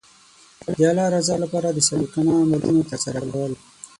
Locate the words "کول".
3.31-3.51